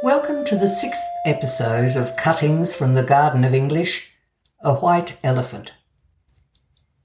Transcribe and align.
Welcome 0.00 0.44
to 0.44 0.54
the 0.54 0.68
sixth 0.68 1.04
episode 1.26 1.96
of 1.96 2.14
Cuttings 2.14 2.72
from 2.72 2.94
the 2.94 3.02
Garden 3.02 3.42
of 3.42 3.52
English 3.52 4.12
A 4.60 4.74
White 4.74 5.18
Elephant. 5.24 5.72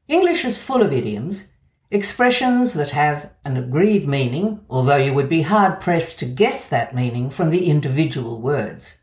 English 0.08 0.46
is 0.46 0.62
full 0.62 0.84
of 0.84 0.94
idioms, 0.94 1.52
expressions 1.90 2.76
that 2.76 2.92
have 2.92 3.32
an 3.46 3.58
agreed 3.58 4.08
meaning, 4.08 4.64
although 4.70 4.98
you 4.98 5.12
would 5.12 5.28
be 5.28 5.42
hard 5.42 5.82
pressed 5.82 6.20
to 6.20 6.26
guess 6.26 6.68
that 6.68 6.94
meaning 6.94 7.32
from 7.32 7.50
the 7.50 7.66
individual 7.66 8.40
words. 8.40 9.02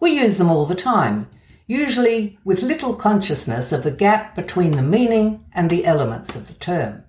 We 0.00 0.12
use 0.12 0.38
them 0.38 0.50
all 0.50 0.64
the 0.64 0.74
time, 0.74 1.28
usually 1.66 2.38
with 2.42 2.62
little 2.62 2.94
consciousness 2.94 3.70
of 3.70 3.82
the 3.82 3.90
gap 3.90 4.34
between 4.34 4.72
the 4.72 4.82
meaning 4.82 5.44
and 5.52 5.68
the 5.68 5.84
elements 5.84 6.36
of 6.36 6.48
the 6.48 6.54
term. 6.54 7.04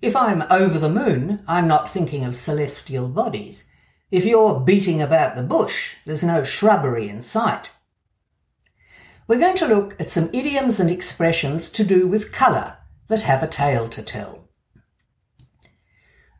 If 0.00 0.14
I'm 0.14 0.44
over 0.50 0.78
the 0.78 0.88
moon, 0.88 1.42
I'm 1.48 1.66
not 1.66 1.90
thinking 1.90 2.24
of 2.24 2.36
celestial 2.36 3.08
bodies. 3.08 3.64
If 4.12 4.26
you're 4.26 4.60
beating 4.60 5.00
about 5.00 5.36
the 5.36 5.42
bush, 5.42 5.94
there's 6.04 6.22
no 6.22 6.44
shrubbery 6.44 7.08
in 7.08 7.22
sight. 7.22 7.70
We're 9.26 9.38
going 9.38 9.56
to 9.56 9.66
look 9.66 9.98
at 9.98 10.10
some 10.10 10.28
idioms 10.34 10.78
and 10.78 10.90
expressions 10.90 11.70
to 11.70 11.82
do 11.82 12.06
with 12.06 12.30
colour 12.30 12.76
that 13.08 13.22
have 13.22 13.42
a 13.42 13.46
tale 13.46 13.88
to 13.88 14.02
tell. 14.02 14.50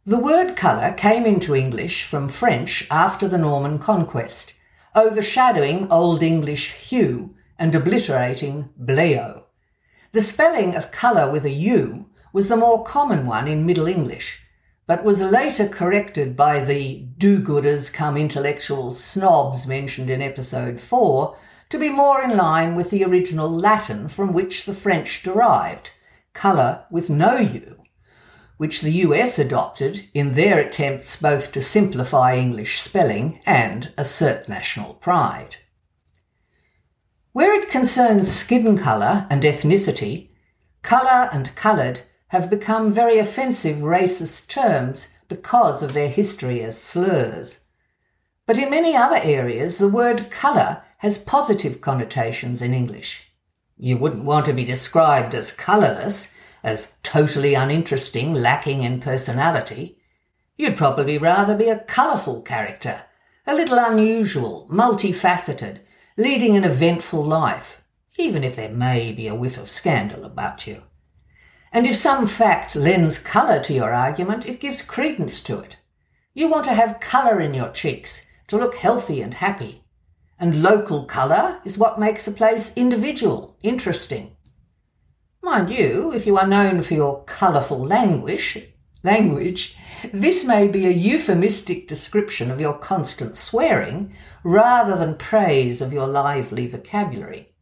The 0.05 0.19
word 0.19 0.55
colour 0.55 0.93
came 0.93 1.25
into 1.25 1.57
English 1.57 2.05
from 2.05 2.29
French 2.29 2.87
after 2.91 3.27
the 3.27 3.39
Norman 3.39 3.79
conquest, 3.79 4.53
overshadowing 4.95 5.91
Old 5.91 6.23
English 6.23 6.73
hue 6.73 7.35
and 7.59 7.75
obliterating 7.75 8.69
bleo. 8.79 9.45
The 10.13 10.21
spelling 10.21 10.75
of 10.75 10.93
colour 10.93 11.33
with 11.33 11.47
a 11.47 11.51
U 11.51 12.11
was 12.35 12.49
the 12.49 12.57
more 12.59 12.85
common 12.85 13.25
one 13.25 13.49
in 13.49 13.65
Middle 13.65 13.87
English, 13.87 14.42
but 14.87 15.05
was 15.05 15.23
later 15.23 15.69
corrected 15.69 16.37
by 16.37 16.61
the 16.61 17.07
do-gooders 17.19 17.93
come 17.93 18.17
intellectual 18.17 18.93
snobs 18.93 19.67
mentioned 19.67 20.11
in 20.11 20.21
episode 20.21 20.81
4 20.81 21.37
to 21.69 21.79
be 21.79 21.89
more 21.89 22.23
in 22.23 22.37
line 22.37 22.75
with 22.75 22.91
the 22.91 23.05
original 23.05 23.51
Latin 23.51 24.09
from 24.09 24.33
which 24.33 24.67
the 24.67 24.75
French 24.75 25.23
derived, 25.23 25.93
colour 26.35 26.85
with 26.91 27.09
no 27.09 27.39
U, 27.39 27.83
which 28.59 28.83
the 28.83 28.93
US 29.07 29.39
adopted 29.39 30.09
in 30.13 30.33
their 30.33 30.59
attempts 30.59 31.17
both 31.17 31.53
to 31.53 31.63
simplify 31.63 32.37
English 32.37 32.81
spelling 32.81 33.41
and 33.47 33.93
assert 33.97 34.49
national 34.49 34.95
pride. 34.95 35.57
Where 37.33 37.59
it 37.59 37.71
concerns 37.71 38.31
skin 38.31 38.77
colour 38.77 39.27
and 39.31 39.43
ethnicity, 39.43 40.29
colour 40.83 41.31
and 41.33 41.55
coloured 41.55 42.03
have 42.33 42.49
become 42.49 42.91
very 42.91 43.19
offensive 43.19 43.77
racist 43.77 44.49
terms 44.49 45.09
because 45.29 45.83
of 45.83 45.93
their 45.93 46.09
history 46.09 46.63
as 46.63 46.81
slurs. 46.81 47.65
But 48.47 48.57
in 48.57 48.71
many 48.71 48.97
other 48.97 49.21
areas, 49.23 49.77
the 49.77 49.87
word 49.87 50.31
colour 50.31 50.83
has 50.99 51.19
positive 51.19 51.83
connotations 51.83 52.63
in 52.63 52.73
English. 52.73 53.31
You 53.77 53.99
wouldn't 53.99 54.25
want 54.25 54.47
to 54.47 54.55
be 54.55 54.65
described 54.65 55.35
as 55.35 55.53
colourless, 55.53 56.33
as 56.65 56.95
totally 57.03 57.53
uninteresting, 57.53 58.33
lacking 58.33 58.83
in 58.83 59.01
personality. 59.01 59.99
You'd 60.57 60.79
probably 60.79 61.19
rather 61.19 61.55
be 61.55 61.69
a 61.69 61.81
colourful 61.81 62.41
character, 62.43 63.03
a 63.47 63.55
little 63.55 63.77
unusual, 63.77 64.67
multifaceted, 64.73 65.81
leading 66.17 66.57
an 66.57 66.65
eventful 66.65 67.23
life, 67.23 67.85
even 68.17 68.43
if 68.43 68.57
there 68.57 68.71
may 68.71 69.13
be 69.13 69.29
a 69.29 69.35
whiff 69.35 69.59
of 69.59 69.69
scandal 69.69 70.25
about 70.25 70.67
you. 70.67 70.85
And 71.73 71.87
if 71.87 71.97
some 71.97 72.27
fact 72.27 72.77
lends 72.77 73.19
colour 73.19 73.63
to 73.63 73.73
your 73.73 73.93
argument, 73.93 74.47
it 74.47 74.61
gives 74.61 74.83
credence 74.83 75.41
to 75.43 75.59
it. 75.61 75.79
You 76.35 76.49
want 76.49 76.65
to 76.65 76.75
have 76.75 77.01
colour 77.01 77.41
in 77.41 77.55
your 77.55 77.71
cheeks, 77.71 78.27
to 78.49 78.59
look 78.59 78.77
healthy 78.77 79.23
and 79.23 79.33
happy. 79.33 79.83
And 80.39 80.63
local 80.63 81.05
colour 81.05 81.61
is 81.65 81.79
what 81.79 81.99
makes 81.99 82.29
a 82.29 82.33
place 82.33 82.73
individual, 82.77 83.57
interesting. 83.63 84.37
Mind 85.43 85.71
you, 85.71 86.13
if 86.13 86.27
you 86.27 86.37
are 86.37 86.47
known 86.47 86.83
for 86.83 86.95
your 86.95 87.25
colourful 87.25 87.79
language, 87.79 88.59
language, 89.03 89.75
this 90.13 90.45
may 90.45 90.69
be 90.69 90.87
a 90.87 90.91
euphemistic 90.91 91.89
description 91.89 92.51
of 92.51 92.61
your 92.61 92.75
constant 92.75 93.35
swearing 93.35 94.15
rather 94.45 94.97
than 94.97 95.17
praise 95.17 95.81
of 95.81 95.93
your 95.93 96.07
lively 96.07 96.67
vocabulary. 96.67 97.55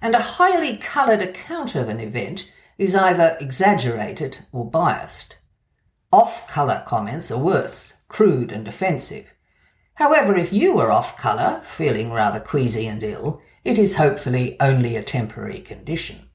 And 0.00 0.14
a 0.14 0.20
highly 0.20 0.76
coloured 0.76 1.22
account 1.22 1.74
of 1.74 1.88
an 1.88 1.98
event 1.98 2.50
is 2.82 2.96
either 2.96 3.36
exaggerated 3.40 4.38
or 4.50 4.68
biased. 4.68 5.36
Off 6.12 6.48
colour 6.48 6.82
comments 6.84 7.30
are 7.30 7.38
worse, 7.38 8.02
crude 8.08 8.50
and 8.50 8.66
offensive. 8.66 9.32
However, 9.94 10.36
if 10.36 10.52
you 10.52 10.78
are 10.80 10.90
off 10.90 11.16
colour, 11.16 11.62
feeling 11.64 12.12
rather 12.12 12.40
queasy 12.40 12.86
and 12.88 13.02
ill, 13.02 13.40
it 13.64 13.78
is 13.78 13.94
hopefully 13.94 14.56
only 14.58 14.96
a 14.96 15.02
temporary 15.02 15.60
condition. 15.60 16.28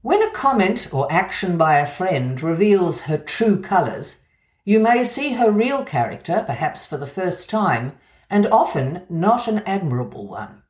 When 0.00 0.22
a 0.22 0.30
comment 0.30 0.88
or 0.92 1.12
action 1.12 1.58
by 1.58 1.78
a 1.78 1.86
friend 1.86 2.42
reveals 2.42 3.02
her 3.02 3.18
true 3.18 3.60
colours, 3.60 4.24
you 4.64 4.80
may 4.80 5.04
see 5.04 5.34
her 5.34 5.50
real 5.50 5.84
character, 5.84 6.42
perhaps 6.46 6.86
for 6.86 6.96
the 6.96 7.06
first 7.06 7.50
time, 7.50 7.92
and 8.30 8.46
often 8.46 9.02
not 9.10 9.46
an 9.46 9.58
admirable 9.66 10.26
one. 10.26 10.61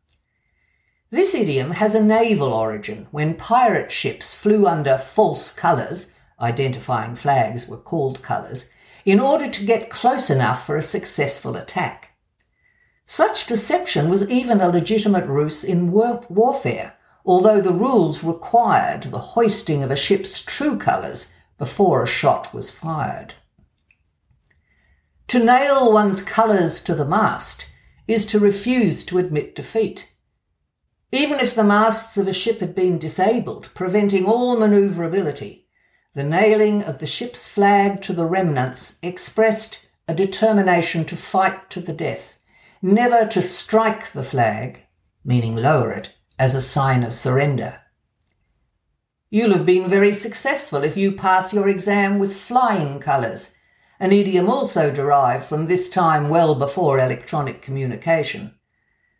This 1.12 1.34
idiom 1.34 1.73
has 1.73 1.95
a 1.95 2.03
naval 2.03 2.55
origin 2.55 3.06
when 3.11 3.34
pirate 3.34 3.93
ships 3.93 4.33
flew 4.33 4.67
under 4.67 4.97
false 4.97 5.53
colours, 5.53 6.06
identifying 6.41 7.17
flags 7.17 7.69
were 7.69 7.77
called 7.77 8.23
colours, 8.23 8.71
in 9.05 9.21
order 9.21 9.47
to 9.47 9.67
get 9.67 9.91
close 9.91 10.31
enough 10.31 10.65
for 10.65 10.75
a 10.75 10.83
successful 10.83 11.55
attack. 11.55 12.17
Such 13.05 13.47
deception 13.47 14.09
was 14.09 14.31
even 14.31 14.62
a 14.62 14.71
legitimate 14.71 15.27
ruse 15.27 15.65
in 15.65 15.93
war- 15.93 16.25
warfare, 16.31 16.95
although 17.27 17.61
the 17.61 17.75
rules 17.75 18.25
required 18.25 19.03
the 19.03 19.19
hoisting 19.37 19.83
of 19.83 19.91
a 19.91 19.97
ship's 19.97 20.41
true 20.41 20.79
colours 20.79 21.34
before 21.59 22.03
a 22.03 22.09
shot 22.09 22.55
was 22.55 22.71
fired. 22.71 23.34
To 25.29 25.44
nail 25.44 25.93
one's 25.93 26.23
colours 26.23 26.81
to 26.84 26.94
the 26.94 27.05
mast 27.05 27.67
is 28.09 28.25
to 28.25 28.39
refuse 28.39 29.05
to 29.05 29.19
admit 29.19 29.55
defeat 29.55 30.09
even 31.12 31.39
if 31.39 31.55
the 31.55 31.62
masts 31.62 32.17
of 32.17 32.27
a 32.27 32.33
ship 32.33 32.61
had 32.61 32.75
been 32.75 32.99
disabled, 32.99 33.69
preventing 33.75 34.25
all 34.25 34.56
manoeuvrability, 34.56 35.65
the 36.15 36.25
nailing 36.25 36.83
of 36.83 36.99
the 36.99 37.06
ship's 37.06 37.47
flag 37.47 38.00
to 38.00 38.15
the 38.15 38.25
remnants 38.25 38.99
expressed 39.03 39.87
a 40.09 40.15
determination 40.15 41.05
to 41.05 41.15
fight 41.15 41.69
to 41.69 41.81
the 41.81 41.93
death, 41.93 42.41
never 42.81 43.27
to 43.27 43.43
strike 43.43 44.11
the 44.12 44.25
flag, 44.25 44.87
meaning 45.23 45.55
lower 45.55 45.93
it, 45.93 46.15
as 46.39 46.55
a 46.55 46.62
sign 46.62 47.05
of 47.05 47.12
surrender. 47.12 47.79
You'll 49.31 49.53
have 49.53 49.67
been 49.67 49.89
very 49.89 50.12
successful 50.12 50.83
if 50.83 50.97
you 50.97 51.12
pass 51.12 51.53
your 51.53 51.69
exam 51.69 52.19
with 52.19 52.34
flying 52.34 53.00
colours, 53.00 53.55
an 54.00 54.12
idiom 54.12 54.49
also 54.49 54.91
derived 54.91 55.44
from 55.44 55.67
this 55.67 55.91
time 55.91 56.31
well 56.31 56.55
before 56.55 56.99
electronic 56.99 57.61
communication. 57.61 58.55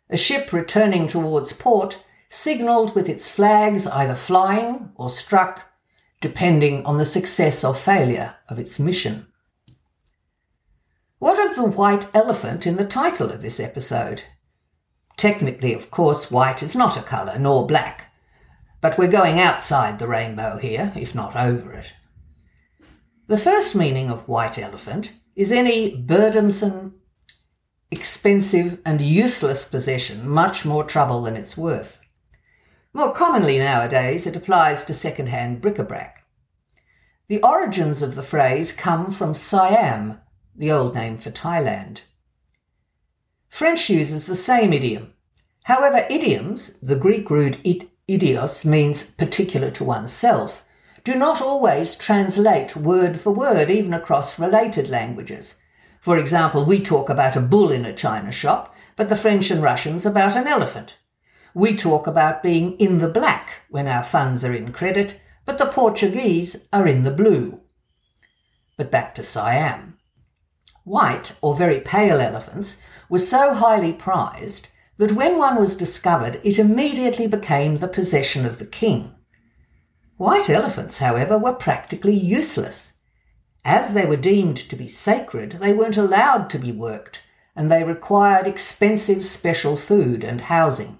A 0.09 0.17
ship 0.17 0.53
returning 0.53 1.07
towards 1.07 1.53
port 1.53 2.03
signalled 2.29 2.95
with 2.95 3.07
its 3.07 3.27
flags 3.27 3.85
either 3.85 4.15
flying 4.15 4.91
or 4.95 5.09
struck, 5.09 5.71
depending 6.19 6.85
on 6.85 6.97
the 6.97 7.05
success 7.05 7.63
or 7.63 7.75
failure 7.75 8.35
of 8.49 8.57
its 8.57 8.79
mission. 8.79 9.27
What 11.19 11.39
of 11.39 11.55
the 11.55 11.63
white 11.63 12.07
elephant 12.13 12.65
in 12.65 12.75
the 12.75 12.85
title 12.85 13.31
of 13.31 13.41
this 13.41 13.59
episode? 13.59 14.23
Technically, 15.15 15.73
of 15.73 15.91
course, 15.91 16.31
white 16.31 16.63
is 16.63 16.75
not 16.75 16.97
a 16.97 17.03
colour, 17.03 17.37
nor 17.37 17.67
black, 17.67 18.11
but 18.81 18.97
we're 18.97 19.07
going 19.07 19.39
outside 19.39 19.99
the 19.99 20.07
rainbow 20.07 20.57
here, 20.57 20.91
if 20.95 21.13
not 21.13 21.35
over 21.35 21.71
it. 21.71 21.93
The 23.27 23.37
first 23.37 23.75
meaning 23.75 24.09
of 24.09 24.27
white 24.27 24.57
elephant 24.57 25.13
is 25.35 25.53
any 25.53 25.95
burdensome 25.95 26.95
expensive 27.93 28.79
and 28.85 28.99
useless 29.01 29.63
possession 29.63 30.27
much 30.27 30.65
more 30.65 30.83
trouble 30.83 31.21
than 31.21 31.37
it's 31.37 31.55
worth. 31.55 32.01
More 32.93 33.13
commonly 33.13 33.57
nowadays, 33.57 34.27
it 34.27 34.35
applies 34.35 34.83
to 34.83 34.93
second-hand 34.93 35.61
bric-a-brac. 35.61 36.25
The 37.27 37.41
origins 37.41 38.01
of 38.01 38.15
the 38.15 38.21
phrase 38.21 38.73
come 38.73 39.11
from 39.11 39.33
Siam, 39.33 40.19
the 40.55 40.71
old 40.71 40.93
name 40.93 41.17
for 41.17 41.31
Thailand. 41.31 42.01
French 43.49 43.89
uses 43.89 44.25
the 44.25 44.35
same 44.35 44.73
idiom. 44.73 45.13
However, 45.63 46.05
idioms, 46.09 46.77
the 46.79 46.95
Greek 46.95 47.29
root 47.29 47.57
idios 47.63 48.65
means 48.65 49.03
particular 49.03 49.71
to 49.71 49.83
oneself, 49.83 50.65
do 51.03 51.15
not 51.15 51.41
always 51.41 51.95
translate 51.95 52.75
word 52.75 53.19
for 53.19 53.31
word 53.31 53.69
even 53.69 53.93
across 53.93 54.39
related 54.39 54.89
languages, 54.89 55.55
for 56.03 56.17
example, 56.17 56.65
we 56.65 56.81
talk 56.81 57.09
about 57.09 57.37
a 57.37 57.39
bull 57.39 57.71
in 57.71 57.85
a 57.85 57.93
china 57.93 58.29
shop, 58.29 58.75
but 58.97 59.07
the 59.07 59.15
French 59.15 59.49
and 59.49 59.63
Russians 59.63 60.05
about 60.05 60.35
an 60.35 60.47
elephant. 60.47 60.97
We 61.53 61.77
talk 61.77 62.07
about 62.07 62.43
being 62.43 62.73
in 62.77 62.97
the 62.97 63.07
black 63.07 63.61
when 63.69 63.87
our 63.87 64.03
funds 64.03 64.43
are 64.43 64.53
in 64.53 64.73
credit, 64.73 65.21
but 65.45 65.57
the 65.57 65.65
Portuguese 65.65 66.67
are 66.73 66.85
in 66.85 67.03
the 67.03 67.11
blue. 67.11 67.61
But 68.75 68.91
back 68.91 69.15
to 69.15 69.23
Siam. 69.23 69.97
white 70.83 71.37
or 71.41 71.55
very 71.55 71.79
pale 71.79 72.19
elephants 72.19 72.81
were 73.07 73.17
so 73.17 73.53
highly 73.53 73.93
prized 73.93 74.67
that 74.97 75.13
when 75.13 75.37
one 75.37 75.55
was 75.55 75.73
discovered, 75.73 76.41
it 76.43 76.59
immediately 76.59 77.27
became 77.27 77.77
the 77.77 77.87
possession 77.87 78.45
of 78.45 78.59
the 78.59 78.65
king. 78.65 79.15
White 80.17 80.49
elephants, 80.49 80.97
however, 80.97 81.37
were 81.37 81.53
practically 81.53 82.13
useless. 82.13 82.92
As 83.65 83.93
they 83.93 84.05
were 84.05 84.17
deemed 84.17 84.57
to 84.57 84.75
be 84.75 84.87
sacred, 84.87 85.53
they 85.53 85.71
weren't 85.71 85.97
allowed 85.97 86.49
to 86.49 86.59
be 86.59 86.71
worked, 86.71 87.23
and 87.55 87.71
they 87.71 87.83
required 87.83 88.45
expensive 88.45 89.25
special 89.25 89.75
food 89.75 90.23
and 90.23 90.41
housing. 90.41 90.97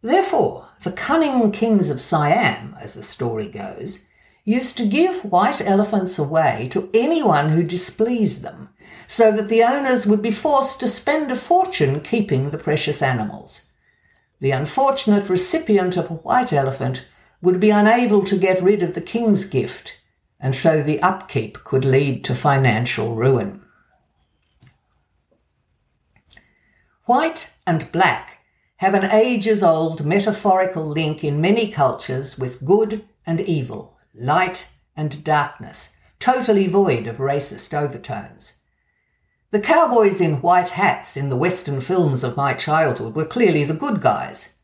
Therefore, 0.00 0.68
the 0.84 0.92
cunning 0.92 1.50
kings 1.50 1.90
of 1.90 2.00
Siam, 2.00 2.76
as 2.80 2.94
the 2.94 3.02
story 3.02 3.48
goes, 3.48 4.06
used 4.44 4.78
to 4.78 4.86
give 4.86 5.24
white 5.24 5.60
elephants 5.60 6.18
away 6.18 6.68
to 6.70 6.88
anyone 6.94 7.50
who 7.50 7.62
displeased 7.64 8.42
them, 8.42 8.68
so 9.06 9.32
that 9.32 9.48
the 9.48 9.62
owners 9.62 10.06
would 10.06 10.22
be 10.22 10.30
forced 10.30 10.78
to 10.80 10.88
spend 10.88 11.32
a 11.32 11.36
fortune 11.36 12.00
keeping 12.00 12.50
the 12.50 12.58
precious 12.58 13.02
animals. 13.02 13.66
The 14.40 14.52
unfortunate 14.52 15.28
recipient 15.28 15.96
of 15.96 16.10
a 16.10 16.14
white 16.14 16.52
elephant 16.52 17.08
would 17.42 17.58
be 17.58 17.70
unable 17.70 18.22
to 18.24 18.38
get 18.38 18.62
rid 18.62 18.82
of 18.82 18.94
the 18.94 19.00
king's 19.00 19.44
gift, 19.44 19.97
and 20.40 20.54
so 20.54 20.82
the 20.82 21.00
upkeep 21.02 21.64
could 21.64 21.84
lead 21.84 22.24
to 22.24 22.34
financial 22.34 23.14
ruin. 23.14 23.62
White 27.04 27.52
and 27.66 27.90
black 27.90 28.38
have 28.76 28.94
an 28.94 29.10
ages 29.10 29.62
old 29.62 30.04
metaphorical 30.04 30.86
link 30.86 31.24
in 31.24 31.40
many 31.40 31.70
cultures 31.70 32.38
with 32.38 32.64
good 32.64 33.04
and 33.26 33.40
evil, 33.40 33.96
light 34.14 34.70
and 34.96 35.24
darkness, 35.24 35.96
totally 36.20 36.66
void 36.66 37.06
of 37.06 37.16
racist 37.16 37.74
overtones. 37.74 38.54
The 39.50 39.60
cowboys 39.60 40.20
in 40.20 40.42
white 40.42 40.70
hats 40.70 41.16
in 41.16 41.30
the 41.30 41.36
Western 41.36 41.80
films 41.80 42.22
of 42.22 42.36
my 42.36 42.52
childhood 42.52 43.14
were 43.14 43.24
clearly 43.24 43.64
the 43.64 43.74
good 43.74 44.00
guys. 44.02 44.57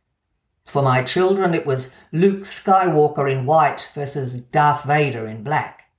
For 0.66 0.82
my 0.82 1.02
children, 1.02 1.54
it 1.54 1.66
was 1.66 1.92
Luke 2.10 2.42
Skywalker 2.42 3.30
in 3.30 3.46
white 3.46 3.88
versus 3.94 4.34
Darth 4.34 4.84
Vader 4.84 5.26
in 5.26 5.42
black. 5.42 5.90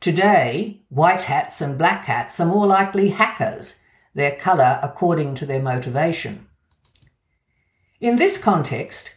Today, 0.00 0.82
white 0.88 1.24
hats 1.24 1.60
and 1.60 1.78
black 1.78 2.04
hats 2.04 2.40
are 2.40 2.46
more 2.46 2.66
likely 2.66 3.10
hackers 3.10 3.80
their 4.14 4.34
colour 4.36 4.80
according 4.82 5.34
to 5.34 5.46
their 5.46 5.60
motivation. 5.60 6.46
In 8.00 8.16
this 8.16 8.38
context, 8.38 9.14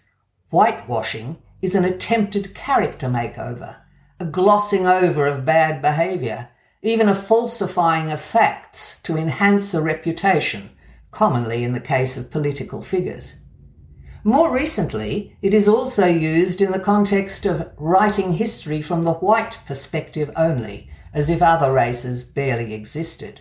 whitewashing 0.51 1.37
is 1.61 1.73
an 1.73 1.85
attempted 1.85 2.53
character 2.53 3.07
makeover, 3.07 3.77
a 4.19 4.25
glossing 4.25 4.85
over 4.85 5.25
of 5.25 5.45
bad 5.45 5.81
behaviour, 5.81 6.49
even 6.81 7.07
a 7.07 7.15
falsifying 7.15 8.11
of 8.11 8.21
facts 8.21 9.01
to 9.03 9.17
enhance 9.17 9.73
a 9.73 9.81
reputation, 9.81 10.69
commonly 11.11 11.63
in 11.63 11.73
the 11.73 11.79
case 11.79 12.17
of 12.17 12.31
political 12.31 12.81
figures. 12.81 13.37
More 14.23 14.53
recently, 14.53 15.37
it 15.41 15.53
is 15.53 15.69
also 15.69 16.05
used 16.05 16.61
in 16.61 16.71
the 16.71 16.79
context 16.79 17.45
of 17.45 17.71
writing 17.77 18.33
history 18.33 18.81
from 18.81 19.03
the 19.03 19.13
white 19.13 19.59
perspective 19.65 20.29
only, 20.35 20.89
as 21.13 21.29
if 21.29 21.41
other 21.41 21.71
races 21.71 22.23
barely 22.23 22.73
existed. 22.73 23.39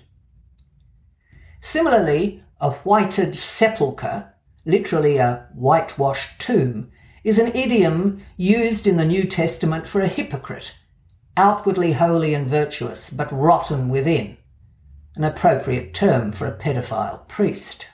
Similarly, 1.61 2.45
a 2.61 2.71
whited 2.71 3.35
sepulchre, 3.35 4.33
literally 4.65 5.17
a 5.17 5.49
whitewashed 5.53 6.39
tomb, 6.39 6.93
is 7.25 7.41
an 7.41 7.55
idiom 7.57 8.23
used 8.37 8.87
in 8.87 8.97
the 8.97 9.05
New 9.05 9.25
Testament 9.25 9.89
for 9.89 10.01
a 10.01 10.07
hypocrite, 10.07 10.77
outwardly 11.37 11.93
holy 11.93 12.35
and 12.35 12.47
virtuous, 12.47 13.11
but 13.11 13.33
rotten 13.33 13.89
within, 13.89 14.37
an 15.17 15.25
appropriate 15.25 15.93
term 15.93 16.31
for 16.31 16.47
a 16.47 16.57
pedophile 16.57 17.27
priest. 17.27 17.89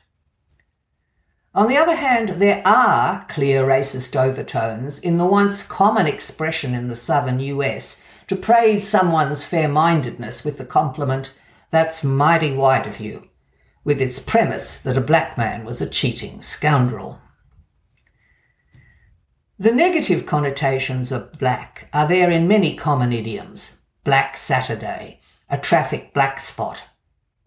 On 1.55 1.69
the 1.69 1.77
other 1.77 1.95
hand, 1.95 2.41
there 2.41 2.63
are 2.67 3.25
clear 3.29 3.65
racist 3.65 4.17
overtones 4.17 4.99
in 4.99 5.19
the 5.19 5.27
once 5.27 5.63
common 5.63 6.07
expression 6.07 6.75
in 6.75 6.89
the 6.89 6.97
southern 6.97 7.39
US 7.39 8.03
to 8.27 8.35
praise 8.35 8.89
someone's 8.89 9.45
fair 9.45 9.69
mindedness 9.69 10.45
with 10.45 10.59
the 10.59 10.65
compliment, 10.65 11.33
That's 11.71 12.03
mighty 12.03 12.53
white 12.53 12.87
of 12.87 12.99
you 12.99 13.29
with 13.85 14.01
its 14.01 14.19
premise 14.19 14.79
that 14.79 14.97
a 14.97 15.03
black 15.03 15.37
man 15.37 15.65
was 15.65 15.81
a 15.81 15.89
cheating 15.89 16.41
scoundrel. 16.41 17.21
The 19.59 19.71
negative 19.71 20.27
connotations 20.27 21.13
of 21.13 21.39
black 21.39 21.89
are 21.93 22.09
there 22.09 22.31
in 22.31 22.49
many 22.49 22.75
common 22.75 23.13
idioms 23.13 23.81
Black 24.03 24.37
Saturday, 24.37 25.21
a 25.49 25.57
traffic 25.57 26.13
black 26.13 26.41
spot, 26.41 26.85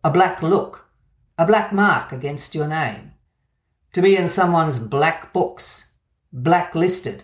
a 0.04 0.09
black 0.09 0.42
look, 0.42 0.89
a 1.38 1.45
black 1.45 1.74
mark 1.74 2.12
against 2.12 2.56
your 2.56 2.68
name, 2.68 3.12
to 3.97 4.03
be 4.03 4.15
in 4.15 4.29
someone's 4.29 4.77
black 4.77 5.33
books, 5.33 5.88
blacklisted, 6.31 7.23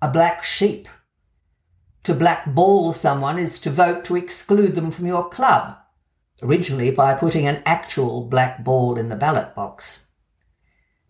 a 0.00 0.08
black 0.08 0.42
sheep. 0.42 0.88
To 2.04 2.14
blackball 2.14 2.94
someone 2.94 3.38
is 3.38 3.58
to 3.58 3.68
vote 3.68 4.02
to 4.06 4.16
exclude 4.16 4.74
them 4.74 4.90
from 4.90 5.04
your 5.04 5.28
club, 5.28 5.76
originally 6.42 6.92
by 6.92 7.12
putting 7.12 7.46
an 7.46 7.62
actual 7.66 8.22
black 8.22 8.64
ball 8.64 8.96
in 8.96 9.10
the 9.10 9.16
ballot 9.16 9.54
box. 9.54 10.06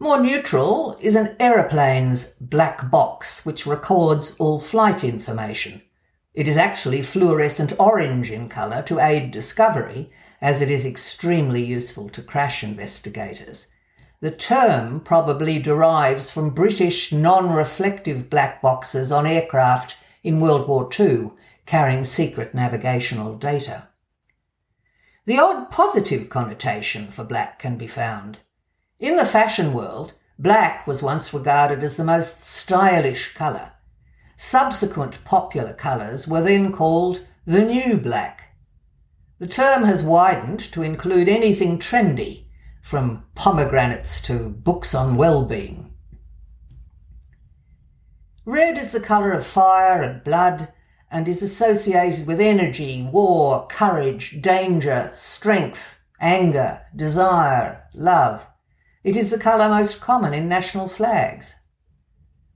More 0.00 0.20
neutral 0.20 0.98
is 1.00 1.14
an 1.14 1.36
aeroplane's 1.38 2.30
black 2.40 2.90
box, 2.90 3.46
which 3.46 3.68
records 3.68 4.36
all 4.38 4.58
flight 4.58 5.04
information. 5.04 5.82
It 6.34 6.48
is 6.48 6.56
actually 6.56 7.02
fluorescent 7.02 7.72
orange 7.78 8.32
in 8.32 8.48
colour 8.48 8.82
to 8.86 8.98
aid 8.98 9.30
discovery, 9.30 10.10
as 10.40 10.60
it 10.60 10.72
is 10.72 10.84
extremely 10.84 11.64
useful 11.64 12.08
to 12.08 12.20
crash 12.20 12.64
investigators. 12.64 13.71
The 14.22 14.30
term 14.30 15.00
probably 15.00 15.58
derives 15.58 16.30
from 16.30 16.50
British 16.50 17.10
non 17.10 17.50
reflective 17.50 18.30
black 18.30 18.62
boxes 18.62 19.10
on 19.10 19.26
aircraft 19.26 19.96
in 20.22 20.38
World 20.38 20.68
War 20.68 20.88
II 20.96 21.30
carrying 21.66 22.04
secret 22.04 22.54
navigational 22.54 23.34
data. 23.34 23.88
The 25.24 25.40
odd 25.40 25.72
positive 25.72 26.28
connotation 26.28 27.10
for 27.10 27.24
black 27.24 27.58
can 27.58 27.76
be 27.76 27.88
found. 27.88 28.38
In 29.00 29.16
the 29.16 29.26
fashion 29.26 29.72
world, 29.72 30.14
black 30.38 30.86
was 30.86 31.02
once 31.02 31.34
regarded 31.34 31.82
as 31.82 31.96
the 31.96 32.04
most 32.04 32.44
stylish 32.44 33.34
colour. 33.34 33.72
Subsequent 34.36 35.24
popular 35.24 35.72
colours 35.72 36.28
were 36.28 36.42
then 36.42 36.70
called 36.70 37.26
the 37.44 37.64
new 37.64 37.96
black. 37.96 38.54
The 39.40 39.48
term 39.48 39.82
has 39.82 40.04
widened 40.04 40.60
to 40.70 40.84
include 40.84 41.28
anything 41.28 41.80
trendy, 41.80 42.41
from 42.82 43.24
pomegranates 43.34 44.20
to 44.20 44.50
books 44.50 44.94
on 44.94 45.16
well-being. 45.16 45.94
Red 48.44 48.76
is 48.76 48.92
the 48.92 49.00
colour 49.00 49.32
of 49.32 49.46
fire 49.46 50.02
and 50.02 50.22
blood, 50.22 50.68
and 51.10 51.28
is 51.28 51.42
associated 51.42 52.26
with 52.26 52.40
energy, 52.40 53.08
war, 53.12 53.66
courage, 53.68 54.40
danger, 54.42 55.10
strength, 55.12 55.98
anger, 56.20 56.80
desire, 56.96 57.84
love. 57.94 58.46
It 59.04 59.16
is 59.16 59.30
the 59.30 59.38
colour 59.38 59.68
most 59.68 60.00
common 60.00 60.34
in 60.34 60.48
national 60.48 60.88
flags. 60.88 61.54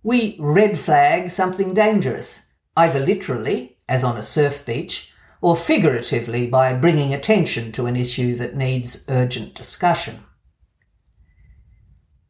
We 0.02 0.36
red 0.40 0.78
flag 0.78 1.30
something 1.30 1.74
dangerous, 1.74 2.46
either 2.76 3.00
literally, 3.00 3.76
as 3.88 4.04
on 4.04 4.16
a 4.16 4.22
surf 4.22 4.64
beach, 4.64 5.12
or 5.46 5.54
figuratively 5.54 6.44
by 6.44 6.72
bringing 6.72 7.14
attention 7.14 7.70
to 7.70 7.86
an 7.86 7.94
issue 7.94 8.34
that 8.34 8.56
needs 8.56 9.04
urgent 9.08 9.54
discussion. 9.54 10.18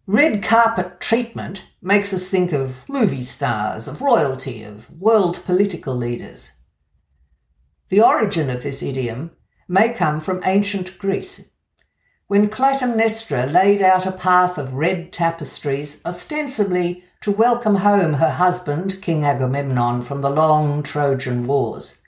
Red 0.06 0.42
carpet 0.42 1.00
treatment 1.00 1.64
makes 1.80 2.12
us 2.12 2.28
think 2.28 2.52
of 2.52 2.86
movie 2.86 3.22
stars, 3.22 3.88
of 3.88 4.02
royalty, 4.02 4.62
of 4.62 4.90
world 5.00 5.42
political 5.46 5.96
leaders. 5.96 6.56
The 7.88 8.02
origin 8.02 8.50
of 8.50 8.62
this 8.62 8.82
idiom 8.82 9.30
may 9.66 9.94
come 9.94 10.20
from 10.20 10.42
ancient 10.44 10.98
Greece, 10.98 11.48
when 12.26 12.50
Clytemnestra 12.50 13.50
laid 13.50 13.80
out 13.80 14.04
a 14.04 14.12
path 14.12 14.58
of 14.58 14.74
red 14.74 15.10
tapestries, 15.10 16.02
ostensibly 16.04 17.02
to 17.22 17.30
welcome 17.30 17.76
home 17.76 18.12
her 18.12 18.32
husband, 18.32 19.00
King 19.00 19.24
Agamemnon, 19.24 20.02
from 20.02 20.20
the 20.20 20.28
long 20.28 20.82
Trojan 20.82 21.46
wars. 21.46 22.02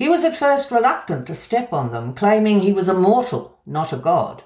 He 0.00 0.08
was 0.08 0.24
at 0.24 0.34
first 0.34 0.70
reluctant 0.70 1.26
to 1.26 1.34
step 1.34 1.74
on 1.74 1.92
them, 1.92 2.14
claiming 2.14 2.60
he 2.60 2.72
was 2.72 2.88
a 2.88 2.94
mortal, 2.94 3.60
not 3.66 3.92
a 3.92 3.98
god. 3.98 4.42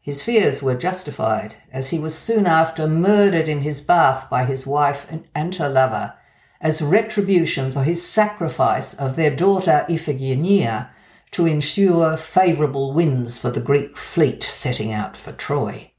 His 0.00 0.22
fears 0.22 0.62
were 0.62 0.76
justified, 0.76 1.56
as 1.72 1.90
he 1.90 1.98
was 1.98 2.16
soon 2.16 2.46
after 2.46 2.86
murdered 2.86 3.48
in 3.48 3.62
his 3.62 3.80
bath 3.80 4.30
by 4.30 4.44
his 4.44 4.64
wife 4.64 5.12
and 5.34 5.52
her 5.56 5.68
lover, 5.68 6.14
as 6.60 6.80
retribution 6.80 7.72
for 7.72 7.82
his 7.82 8.08
sacrifice 8.08 8.94
of 8.94 9.16
their 9.16 9.34
daughter 9.34 9.84
Iphigenia 9.88 10.90
to 11.32 11.46
ensure 11.46 12.16
favourable 12.16 12.92
winds 12.92 13.36
for 13.36 13.50
the 13.50 13.60
Greek 13.60 13.96
fleet 13.96 14.44
setting 14.44 14.92
out 14.92 15.16
for 15.16 15.32
Troy. 15.32 15.90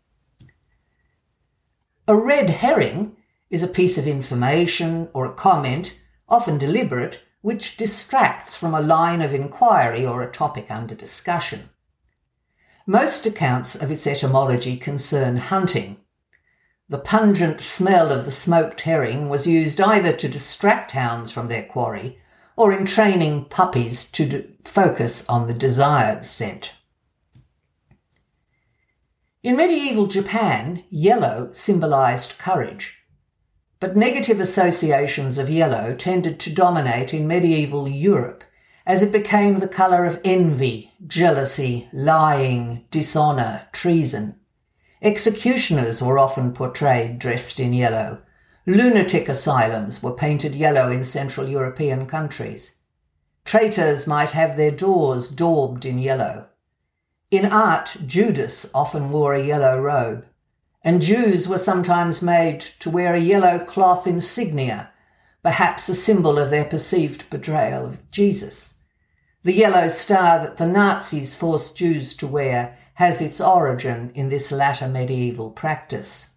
A 2.07 2.15
red 2.15 2.49
herring 2.49 3.17
is 3.49 3.61
a 3.61 3.67
piece 3.67 3.97
of 3.97 4.07
information 4.07 5.09
or 5.13 5.25
a 5.25 5.33
comment, 5.33 5.99
often 6.29 6.57
deliberate, 6.57 7.25
which 7.41 7.77
distracts 7.77 8.55
from 8.55 8.73
a 8.73 8.81
line 8.81 9.21
of 9.21 9.33
inquiry 9.33 10.05
or 10.05 10.21
a 10.21 10.31
topic 10.31 10.67
under 10.69 10.95
discussion. 10.95 11.69
Most 12.85 13.25
accounts 13.25 13.75
of 13.75 13.91
its 13.91 14.05
etymology 14.07 14.77
concern 14.77 15.37
hunting. 15.37 15.97
The 16.89 16.99
pungent 16.99 17.61
smell 17.61 18.11
of 18.11 18.25
the 18.25 18.31
smoked 18.31 18.81
herring 18.81 19.29
was 19.29 19.47
used 19.47 19.79
either 19.79 20.13
to 20.13 20.27
distract 20.27 20.91
hounds 20.91 21.31
from 21.31 21.47
their 21.47 21.63
quarry 21.63 22.19
or 22.57 22.73
in 22.73 22.85
training 22.85 23.45
puppies 23.45 24.09
to 24.11 24.25
d- 24.27 24.47
focus 24.63 25.27
on 25.29 25.47
the 25.47 25.53
desired 25.53 26.25
scent. 26.25 26.75
In 29.41 29.55
medieval 29.55 30.05
Japan, 30.05 30.83
yellow 30.89 31.51
symbolized 31.53 32.37
courage, 32.37 33.00
but 33.81 33.97
negative 33.97 34.39
associations 34.39 35.39
of 35.39 35.49
yellow 35.49 35.95
tended 35.95 36.39
to 36.39 36.53
dominate 36.53 37.15
in 37.15 37.27
medieval 37.27 37.89
Europe 37.89 38.43
as 38.85 39.01
it 39.01 39.11
became 39.11 39.57
the 39.57 39.67
colour 39.67 40.05
of 40.05 40.21
envy, 40.23 40.93
jealousy, 41.07 41.89
lying, 41.91 42.85
dishonour, 42.91 43.67
treason. 43.73 44.35
Executioners 45.01 45.99
were 46.01 46.19
often 46.19 46.53
portrayed 46.53 47.17
dressed 47.17 47.59
in 47.59 47.73
yellow. 47.73 48.21
Lunatic 48.67 49.27
asylums 49.27 50.03
were 50.03 50.11
painted 50.13 50.53
yellow 50.53 50.91
in 50.91 51.03
Central 51.03 51.47
European 51.47 52.05
countries. 52.05 52.77
Traitors 53.45 54.05
might 54.05 54.31
have 54.31 54.57
their 54.57 54.69
doors 54.69 55.27
daubed 55.27 55.85
in 55.85 55.97
yellow. 55.97 56.45
In 57.31 57.45
art, 57.45 57.97
Judas 58.05 58.69
often 58.75 59.09
wore 59.09 59.33
a 59.33 59.43
yellow 59.43 59.79
robe, 59.79 60.27
and 60.83 61.01
Jews 61.01 61.47
were 61.47 61.57
sometimes 61.57 62.21
made 62.21 62.59
to 62.79 62.89
wear 62.89 63.13
a 63.13 63.19
yellow 63.19 63.59
cloth 63.59 64.07
insignia, 64.07 64.91
perhaps 65.43 65.87
a 65.89 65.95
symbol 65.95 66.39
of 66.39 66.49
their 66.49 66.65
perceived 66.65 67.29
betrayal 67.29 67.85
of 67.85 68.09
Jesus. 68.11 68.79
The 69.43 69.53
yellow 69.53 69.87
star 69.87 70.39
that 70.39 70.57
the 70.57 70.65
Nazis 70.65 71.35
forced 71.35 71.77
Jews 71.77 72.15
to 72.15 72.27
wear 72.27 72.77
has 72.95 73.21
its 73.21 73.41
origin 73.41 74.11
in 74.13 74.29
this 74.29 74.51
latter 74.51 74.87
medieval 74.87 75.49
practice. 75.49 76.35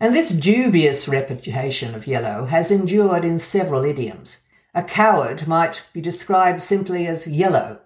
And 0.00 0.12
this 0.12 0.30
dubious 0.30 1.06
reputation 1.06 1.94
of 1.94 2.08
yellow 2.08 2.46
has 2.46 2.72
endured 2.72 3.24
in 3.24 3.38
several 3.38 3.84
idioms. 3.84 4.38
A 4.74 4.82
coward 4.82 5.46
might 5.46 5.86
be 5.92 6.00
described 6.00 6.60
simply 6.62 7.06
as 7.06 7.28
yellow, 7.28 7.80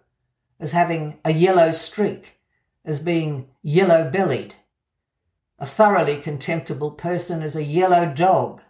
as 0.59 0.73
having 0.73 1.19
a 1.25 1.33
yellow 1.33 1.73
streak, 1.73 2.39
as 2.85 3.01
being 3.01 3.49
yellow 3.63 4.11
bellied. 4.11 4.55
A 5.59 5.65
thoroughly 5.65 6.19
contemptible 6.19 6.91
person 6.91 7.41
is 7.43 7.57
a 7.57 7.65
yellow 7.65 8.05
dog. 8.13 8.61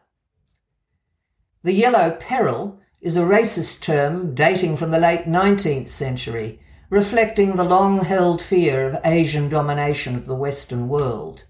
The 1.64 1.72
yellow 1.72 2.16
peril 2.20 2.78
is 3.00 3.16
a 3.16 3.22
racist 3.22 3.80
term 3.80 4.36
dating 4.36 4.76
from 4.76 4.92
the 4.92 5.00
late 5.00 5.24
19th 5.24 5.88
century, 5.88 6.60
reflecting 6.88 7.56
the 7.56 7.64
long 7.64 8.04
held 8.04 8.40
fear 8.40 8.84
of 8.84 9.00
Asian 9.04 9.48
domination 9.48 10.14
of 10.14 10.26
the 10.26 10.36
Western 10.36 10.86
world. 10.86 11.42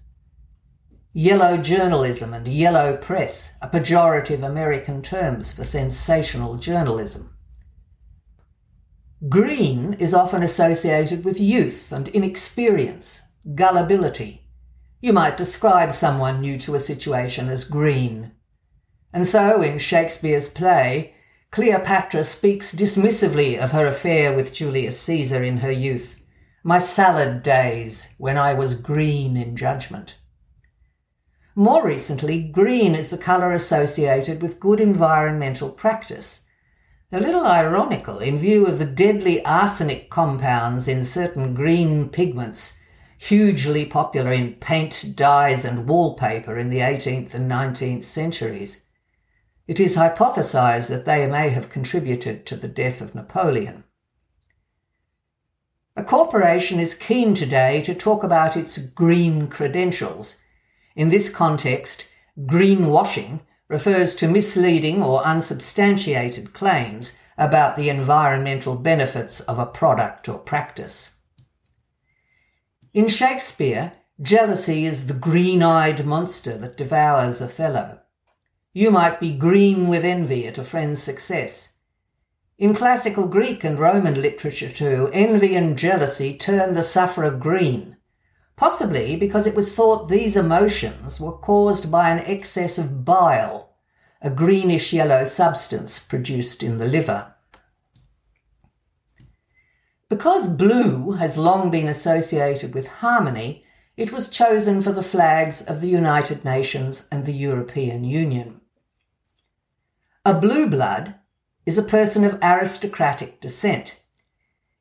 Yellow 1.13 1.57
journalism 1.57 2.33
and 2.33 2.47
yellow 2.47 2.97
press 2.97 3.53
are 3.61 3.69
pejorative 3.69 4.41
American 4.41 5.03
terms 5.03 5.51
for 5.51 5.63
sensational 5.63 6.55
journalism. 6.55 7.37
Green 9.29 9.93
is 9.93 10.15
often 10.15 10.41
associated 10.41 11.23
with 11.23 11.39
youth 11.39 11.91
and 11.91 12.07
inexperience, 12.07 13.21
gullibility. 13.53 14.46
You 14.99 15.13
might 15.13 15.37
describe 15.37 15.91
someone 15.91 16.41
new 16.41 16.57
to 16.59 16.75
a 16.75 16.79
situation 16.79 17.49
as 17.49 17.63
green. 17.63 18.31
And 19.13 19.25
so, 19.25 19.61
in 19.61 19.77
Shakespeare's 19.77 20.49
play, 20.49 21.13
Cleopatra 21.51 22.23
speaks 22.23 22.75
dismissively 22.75 23.57
of 23.57 23.71
her 23.71 23.85
affair 23.85 24.35
with 24.35 24.53
Julius 24.53 24.99
Caesar 25.01 25.43
in 25.43 25.57
her 25.57 25.71
youth, 25.71 26.21
my 26.63 26.79
salad 26.79 27.43
days 27.43 28.13
when 28.17 28.37
I 28.37 28.53
was 28.53 28.79
green 28.79 29.37
in 29.37 29.55
judgment. 29.55 30.17
More 31.55 31.85
recently, 31.85 32.41
green 32.43 32.93
is 32.95 33.09
the 33.09 33.17
colour 33.17 33.51
associated 33.51 34.41
with 34.41 34.59
good 34.59 34.79
environmental 34.79 35.69
practice 35.69 36.43
a 37.09 37.21
little 37.21 37.45
ironical 37.45 38.19
in 38.19 38.37
view 38.37 38.65
of 38.65 38.79
the 38.79 38.85
deadly 38.85 39.43
arsenic 39.45 40.09
compounds 40.09 40.89
in 40.89 41.05
certain 41.05 41.53
green 41.53 42.09
pigments, 42.09 42.76
hugely 43.17 43.85
popular 43.85 44.31
in 44.31 44.53
paint, 44.55 45.15
dyes, 45.15 45.65
and 45.65 45.87
wallpaper 45.87 46.57
in 46.57 46.69
the 46.69 46.79
18th 46.79 47.33
and 47.33 47.49
19th 47.49 48.03
centuries. 48.03 48.85
It 49.67 49.79
is 49.79 49.97
hypothesized 49.97 50.87
that 50.89 51.05
they 51.05 51.27
may 51.27 51.49
have 51.49 51.69
contributed 51.69 52.45
to 52.45 52.55
the 52.55 52.67
death 52.67 53.01
of 53.01 53.15
Napoleon. 53.15 53.83
A 55.97 56.03
corporation 56.03 56.79
is 56.79 56.93
keen 56.93 57.33
today 57.33 57.81
to 57.81 57.95
talk 57.95 58.23
about 58.23 58.55
its 58.55 58.77
green 58.77 59.47
credentials. 59.47 60.39
In 60.95 61.09
this 61.09 61.27
context, 61.27 62.07
greenwashing 62.39 63.41
refers 63.67 64.13
to 64.15 64.27
misleading 64.27 65.01
or 65.01 65.25
unsubstantiated 65.25 66.53
claims 66.53 67.17
about 67.37 67.75
the 67.75 67.89
environmental 67.89 68.75
benefits 68.75 69.39
of 69.41 69.59
a 69.59 69.65
product 69.65 70.29
or 70.29 70.37
practice. 70.37 71.16
In 72.97 73.07
Shakespeare, 73.07 73.93
jealousy 74.19 74.83
is 74.83 75.05
the 75.05 75.13
green 75.13 75.61
eyed 75.61 76.03
monster 76.03 76.57
that 76.57 76.77
devours 76.77 77.39
Othello. 77.39 77.99
You 78.73 78.89
might 78.89 79.19
be 79.19 79.33
green 79.33 79.87
with 79.87 80.03
envy 80.03 80.47
at 80.47 80.57
a 80.57 80.63
friend's 80.63 81.03
success. 81.03 81.73
In 82.57 82.73
classical 82.73 83.27
Greek 83.27 83.63
and 83.63 83.77
Roman 83.77 84.19
literature, 84.19 84.71
too, 84.71 85.11
envy 85.13 85.55
and 85.55 85.77
jealousy 85.77 86.35
turn 86.35 86.73
the 86.73 86.81
sufferer 86.81 87.29
green, 87.29 87.97
possibly 88.55 89.15
because 89.15 89.45
it 89.45 89.53
was 89.53 89.75
thought 89.75 90.09
these 90.09 90.35
emotions 90.35 91.21
were 91.21 91.37
caused 91.37 91.91
by 91.91 92.09
an 92.09 92.25
excess 92.25 92.79
of 92.79 93.05
bile, 93.05 93.75
a 94.23 94.31
greenish 94.31 94.91
yellow 94.91 95.23
substance 95.23 95.99
produced 95.99 96.63
in 96.63 96.79
the 96.79 96.87
liver. 96.87 97.35
Because 100.09 100.47
blue 100.47 101.13
has 101.13 101.37
long 101.37 101.69
been 101.69 101.89
associated 101.89 102.73
with 102.73 102.87
harmony, 102.87 103.65
it 103.97 104.11
was 104.11 104.29
chosen 104.29 104.81
for 104.81 104.91
the 104.91 105.03
flags 105.03 105.61
of 105.61 105.81
the 105.81 105.89
United 105.89 106.45
Nations 106.45 107.07
and 107.11 107.25
the 107.25 107.33
European 107.33 108.03
Union. 108.03 108.61
A 110.23 110.33
blue 110.33 110.67
blood 110.67 111.15
is 111.65 111.77
a 111.77 111.83
person 111.83 112.23
of 112.23 112.39
aristocratic 112.41 113.41
descent. 113.41 114.01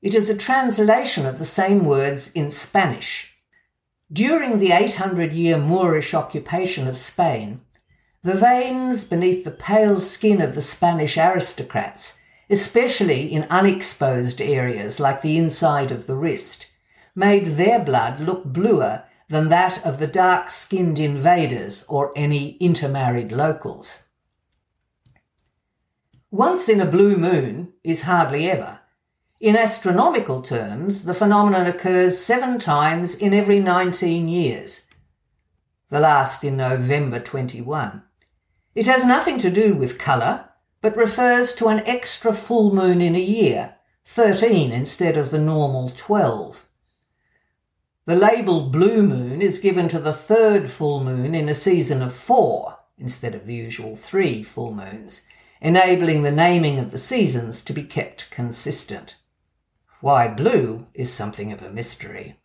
It 0.01 0.15
is 0.15 0.31
a 0.31 0.37
translation 0.37 1.27
of 1.27 1.39
the 1.39 1.45
same 1.45 1.85
words 1.85 2.31
in 2.33 2.51
Spanish. 2.53 3.37
During 4.13 4.59
the 4.59 4.71
800 4.71 5.33
year 5.33 5.59
Moorish 5.59 6.15
occupation 6.15 6.87
of 6.87 6.97
Spain, 6.97 7.63
the 8.23 8.35
veins 8.35 9.05
beneath 9.05 9.45
the 9.45 9.51
pale 9.51 10.01
skin 10.01 10.41
of 10.41 10.55
the 10.55 10.61
Spanish 10.61 11.19
aristocrats, 11.19 12.21
especially 12.49 13.33
in 13.33 13.47
unexposed 13.51 14.41
areas 14.41 15.01
like 15.01 15.23
the 15.23 15.37
inside 15.37 15.91
of 15.91 16.07
the 16.07 16.17
wrist, 16.17 16.67
made 17.15 17.47
their 17.47 17.79
blood 17.79 18.21
look 18.21 18.45
bluer 18.45 19.05
than 19.29 19.49
that 19.49 19.85
of 19.85 19.99
the 19.99 20.07
dark 20.07 20.51
skinned 20.51 20.99
invaders 20.99 21.85
or 21.89 22.13
any 22.15 22.57
intermarried 22.59 23.33
locals. 23.33 24.01
Once 26.31 26.69
in 26.69 26.81
a 26.81 26.87
blue 26.87 27.17
moon 27.17 27.73
is 27.83 28.03
hardly 28.03 28.49
ever, 28.51 28.81
in 29.41 29.55
astronomical 29.55 30.41
terms, 30.41 31.05
the 31.05 31.13
phenomenon 31.13 31.67
occurs 31.67 32.19
seven 32.19 32.59
times 32.59 33.15
in 33.15 33.35
every 33.35 33.61
19 33.61 34.29
years, 34.29 34.87
the 35.91 36.01
last 36.01 36.43
in 36.43 36.57
November 36.57 37.21
21. 37.21 38.03
It 38.75 38.87
has 38.87 39.05
nothing 39.05 39.37
to 39.39 39.51
do 39.51 39.75
with 39.75 39.99
colour, 39.99 40.49
but 40.81 40.97
refers 40.97 41.53
to 41.55 41.69
an 41.69 41.81
extra 41.81 42.33
full 42.33 42.75
moon 42.75 43.01
in 43.01 43.15
a 43.15 43.21
year, 43.21 43.77
13 44.05 44.73
instead 44.73 45.17
of 45.17 45.31
the 45.31 45.39
normal 45.39 45.89
12. 45.91 46.65
The 48.07 48.17
label 48.17 48.71
blue 48.71 49.03
moon 49.03 49.43
is 49.43 49.59
given 49.59 49.89
to 49.89 49.99
the 49.99 50.13
third 50.13 50.71
full 50.71 51.03
moon 51.03 51.35
in 51.35 51.49
a 51.49 51.55
season 51.55 52.03
of 52.03 52.15
four 52.15 52.79
instead 52.97 53.35
of 53.35 53.47
the 53.47 53.55
usual 53.55 53.97
three 53.97 54.43
full 54.43 54.73
moons, 54.73 55.23
enabling 55.61 56.23
the 56.23 56.31
naming 56.31 56.79
of 56.79 56.93
the 56.93 56.99
seasons 56.99 57.63
to 57.63 57.73
be 57.73 57.83
kept 57.83 58.31
consistent. 58.31 59.17
Why 60.01 60.29
blue 60.29 60.87
is 60.95 61.13
something 61.13 61.53
of 61.53 61.63
a 61.63 61.71
mystery. 61.71 62.39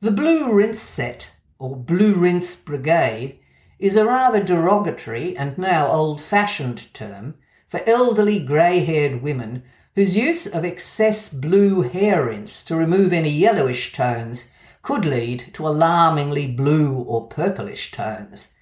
The 0.00 0.10
Blue 0.12 0.52
Rinse 0.52 0.78
Set, 0.78 1.32
or 1.58 1.74
Blue 1.74 2.14
Rinse 2.14 2.54
Brigade, 2.54 3.40
is 3.78 3.96
a 3.96 4.04
rather 4.04 4.42
derogatory 4.42 5.36
and 5.36 5.56
now 5.58 5.86
old 5.86 6.20
fashioned 6.20 6.92
term 6.94 7.34
for 7.68 7.82
elderly 7.86 8.38
grey 8.38 8.84
haired 8.84 9.22
women 9.22 9.62
whose 9.94 10.16
use 10.16 10.46
of 10.46 10.64
excess 10.64 11.28
blue 11.32 11.82
hair 11.82 12.26
rinse 12.26 12.62
to 12.62 12.76
remove 12.76 13.12
any 13.12 13.30
yellowish 13.30 13.92
tones 13.92 14.50
could 14.82 15.04
lead 15.04 15.50
to 15.52 15.66
alarmingly 15.66 16.46
blue 16.46 16.94
or 16.94 17.26
purplish 17.28 17.90
tones. 17.90 18.52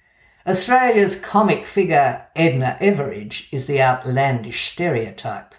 Australia's 0.47 1.19
comic 1.19 1.65
figure 1.65 2.25
Edna 2.35 2.77
Everage 2.79 3.47
is 3.51 3.67
the 3.67 3.81
outlandish 3.81 4.71
stereotype. 4.71 5.53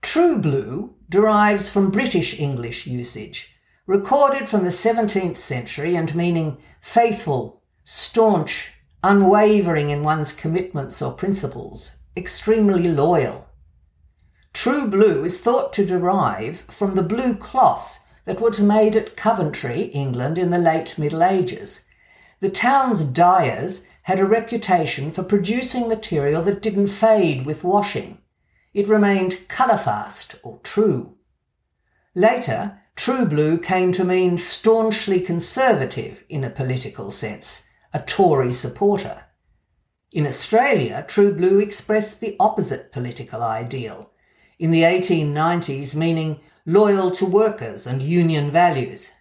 True 0.00 0.38
blue 0.38 0.94
derives 1.08 1.68
from 1.68 1.90
British 1.90 2.38
English 2.38 2.86
usage, 2.86 3.55
recorded 3.86 4.48
from 4.48 4.64
the 4.64 4.70
17th 4.70 5.36
century 5.36 5.94
and 5.94 6.14
meaning 6.14 6.58
faithful, 6.80 7.62
staunch, 7.84 8.72
unwavering 9.02 9.90
in 9.90 10.02
one's 10.02 10.32
commitments 10.32 11.00
or 11.00 11.12
principles, 11.12 11.96
extremely 12.16 12.88
loyal. 12.88 13.48
True 14.52 14.88
blue 14.88 15.24
is 15.24 15.40
thought 15.40 15.72
to 15.74 15.86
derive 15.86 16.60
from 16.62 16.94
the 16.94 17.02
blue 17.02 17.34
cloth 17.34 18.02
that 18.24 18.40
was 18.40 18.60
made 18.60 18.96
at 18.96 19.16
Coventry, 19.16 19.82
England, 19.82 20.38
in 20.38 20.50
the 20.50 20.58
late 20.58 20.98
Middle 20.98 21.22
Ages. 21.22 21.86
The 22.40 22.50
town's 22.50 23.04
dyers 23.04 23.86
had 24.02 24.18
a 24.18 24.26
reputation 24.26 25.10
for 25.10 25.22
producing 25.22 25.88
material 25.88 26.42
that 26.42 26.62
didn't 26.62 26.88
fade 26.88 27.46
with 27.46 27.64
washing 27.64 28.18
it 28.76 28.88
remained 28.88 29.48
colourfast 29.48 30.38
or 30.42 30.58
true. 30.62 31.14
Later, 32.14 32.78
true 32.96 33.26
blue 33.26 33.58
came 33.58 33.92
to 33.92 34.04
mean 34.04 34.38
staunchly 34.38 35.20
conservative 35.20 36.24
in 36.28 36.42
a 36.42 36.50
political 36.50 37.10
sense, 37.10 37.68
a 37.92 38.00
Tory 38.00 38.50
supporter. 38.50 39.24
In 40.10 40.26
Australia, 40.26 41.04
true 41.06 41.34
blue 41.34 41.60
expressed 41.60 42.20
the 42.20 42.36
opposite 42.40 42.90
political 42.90 43.42
ideal, 43.42 44.10
in 44.58 44.70
the 44.70 44.82
1890s 44.82 45.94
meaning 45.94 46.40
loyal 46.64 47.10
to 47.12 47.26
workers 47.26 47.86
and 47.86 48.02
union 48.02 48.50
values. 48.50 49.12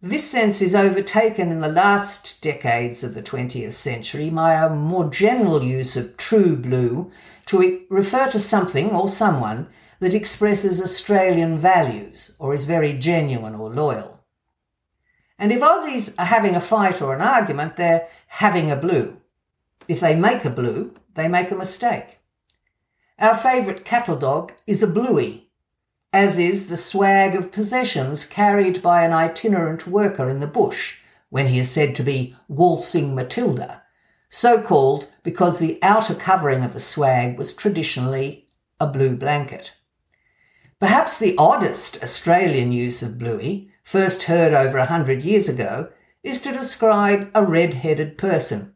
This 0.00 0.28
sense 0.28 0.62
is 0.62 0.74
overtaken 0.74 1.52
in 1.52 1.60
the 1.60 1.68
last 1.68 2.42
decades 2.42 3.04
of 3.04 3.14
the 3.14 3.22
20th 3.22 3.74
century 3.74 4.30
by 4.30 4.54
a 4.54 4.68
more 4.68 5.08
general 5.08 5.62
use 5.62 5.96
of 5.96 6.16
true 6.16 6.56
blue 6.56 7.12
to 7.46 7.84
refer 7.88 8.28
to 8.30 8.40
something 8.40 8.90
or 8.90 9.08
someone 9.08 9.68
that 10.02 10.14
expresses 10.14 10.82
Australian 10.82 11.56
values 11.56 12.34
or 12.40 12.52
is 12.52 12.64
very 12.64 12.92
genuine 12.92 13.54
or 13.54 13.70
loyal. 13.70 14.18
And 15.38 15.52
if 15.52 15.60
Aussies 15.60 16.12
are 16.18 16.24
having 16.24 16.56
a 16.56 16.60
fight 16.60 17.00
or 17.00 17.14
an 17.14 17.20
argument, 17.20 17.76
they're 17.76 18.08
having 18.26 18.68
a 18.68 18.74
blue. 18.74 19.18
If 19.86 20.00
they 20.00 20.16
make 20.16 20.44
a 20.44 20.50
blue, 20.50 20.96
they 21.14 21.28
make 21.28 21.52
a 21.52 21.54
mistake. 21.54 22.18
Our 23.16 23.36
favourite 23.36 23.84
cattle 23.84 24.16
dog 24.16 24.50
is 24.66 24.82
a 24.82 24.88
bluey, 24.88 25.50
as 26.12 26.36
is 26.36 26.66
the 26.66 26.76
swag 26.76 27.36
of 27.36 27.52
possessions 27.52 28.24
carried 28.24 28.82
by 28.82 29.04
an 29.04 29.12
itinerant 29.12 29.86
worker 29.86 30.28
in 30.28 30.40
the 30.40 30.48
bush 30.48 30.96
when 31.30 31.46
he 31.46 31.60
is 31.60 31.70
said 31.70 31.94
to 31.94 32.02
be 32.02 32.34
waltzing 32.48 33.14
Matilda, 33.14 33.84
so 34.28 34.60
called 34.60 35.06
because 35.22 35.60
the 35.60 35.78
outer 35.80 36.16
covering 36.16 36.64
of 36.64 36.72
the 36.72 36.80
swag 36.80 37.38
was 37.38 37.54
traditionally 37.54 38.48
a 38.80 38.88
blue 38.88 39.14
blanket. 39.14 39.70
Perhaps 40.82 41.18
the 41.20 41.36
oddest 41.38 42.02
Australian 42.02 42.72
use 42.72 43.04
of 43.04 43.16
bluey, 43.16 43.70
first 43.84 44.24
heard 44.24 44.52
over 44.52 44.78
a 44.78 44.86
hundred 44.86 45.22
years 45.22 45.48
ago, 45.48 45.90
is 46.24 46.40
to 46.40 46.50
describe 46.50 47.30
a 47.36 47.44
red-headed 47.44 48.18
person. 48.18 48.74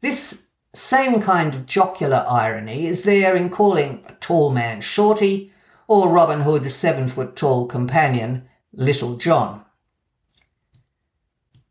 This 0.00 0.48
same 0.74 1.20
kind 1.20 1.54
of 1.54 1.66
jocular 1.66 2.26
irony 2.28 2.88
is 2.88 3.04
there 3.04 3.36
in 3.36 3.48
calling 3.48 4.04
a 4.08 4.14
tall 4.14 4.50
man 4.50 4.80
shorty 4.80 5.52
or 5.86 6.08
Robin 6.08 6.40
Hood's 6.40 6.74
seven 6.74 7.06
foot 7.06 7.36
tall 7.36 7.66
companion, 7.66 8.48
Little 8.72 9.14
John. 9.14 9.64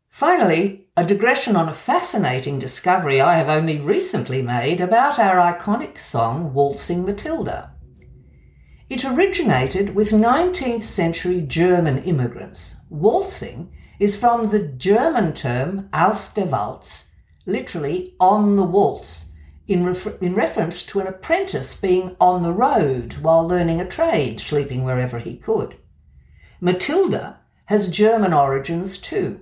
Finally, 0.08 0.86
a 0.96 1.04
digression 1.04 1.54
on 1.54 1.68
a 1.68 1.74
fascinating 1.74 2.58
discovery 2.58 3.20
I 3.20 3.34
have 3.36 3.50
only 3.50 3.78
recently 3.78 4.40
made 4.40 4.80
about 4.80 5.18
our 5.18 5.36
iconic 5.36 5.98
song 5.98 6.54
Waltzing 6.54 7.04
Matilda. 7.04 7.75
It 8.88 9.04
originated 9.04 9.96
with 9.96 10.12
19th 10.12 10.84
century 10.84 11.40
German 11.40 12.04
immigrants. 12.04 12.76
Waltzing 12.88 13.72
is 13.98 14.14
from 14.14 14.50
the 14.50 14.60
German 14.60 15.32
term 15.32 15.88
auf 15.92 16.32
der 16.34 16.44
Walz, 16.44 17.06
literally 17.46 18.14
on 18.20 18.54
the 18.54 18.62
waltz, 18.62 19.32
in, 19.66 19.84
refer- 19.84 20.16
in 20.20 20.36
reference 20.36 20.84
to 20.84 21.00
an 21.00 21.08
apprentice 21.08 21.74
being 21.74 22.14
on 22.20 22.42
the 22.44 22.52
road 22.52 23.14
while 23.14 23.44
learning 23.46 23.80
a 23.80 23.88
trade, 23.88 24.38
sleeping 24.38 24.84
wherever 24.84 25.18
he 25.18 25.36
could. 25.36 25.76
Matilda 26.60 27.40
has 27.64 27.88
German 27.88 28.32
origins 28.32 28.98
too, 28.98 29.40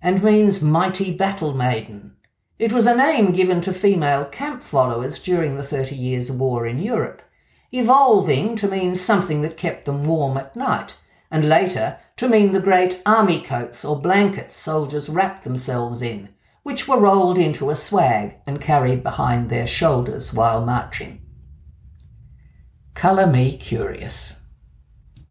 and 0.00 0.22
means 0.22 0.62
mighty 0.62 1.14
battle 1.14 1.52
maiden. 1.52 2.16
It 2.58 2.72
was 2.72 2.86
a 2.86 2.96
name 2.96 3.32
given 3.32 3.60
to 3.60 3.72
female 3.74 4.24
camp 4.24 4.62
followers 4.62 5.18
during 5.18 5.56
the 5.56 5.62
Thirty 5.62 5.94
Years' 5.94 6.32
War 6.32 6.64
in 6.64 6.78
Europe, 6.78 7.20
evolving 7.72 8.56
to 8.56 8.68
mean 8.68 8.94
something 8.94 9.42
that 9.42 9.56
kept 9.56 9.84
them 9.84 10.04
warm 10.04 10.36
at 10.36 10.56
night, 10.56 10.96
and 11.30 11.48
later 11.48 11.98
to 12.16 12.28
mean 12.28 12.52
the 12.52 12.60
great 12.60 13.00
army 13.04 13.40
coats 13.40 13.84
or 13.84 14.00
blankets 14.00 14.56
soldiers 14.56 15.08
wrapped 15.08 15.44
themselves 15.44 16.02
in, 16.02 16.28
which 16.62 16.88
were 16.88 16.98
rolled 16.98 17.38
into 17.38 17.70
a 17.70 17.74
swag 17.74 18.34
and 18.46 18.60
carried 18.60 19.02
behind 19.02 19.48
their 19.50 19.66
shoulders 19.66 20.32
while 20.32 20.64
marching. 20.64 21.20
Colour 22.94 23.26
me 23.26 23.56
curious. 23.56 24.37